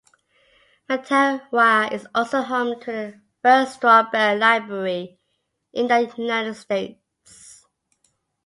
[0.89, 5.19] Mattawa is also home to the first straw bale library
[5.73, 7.63] in the United States.